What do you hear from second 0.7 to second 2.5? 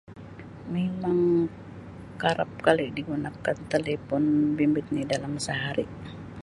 Memang kerap